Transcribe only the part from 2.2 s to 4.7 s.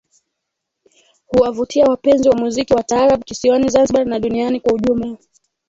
wa muziki wa taarab kisiwani Zanzibar na duniani